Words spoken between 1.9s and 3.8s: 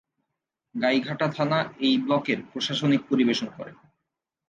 ব্লকের প্রশাসনিক পরিবেশন করে।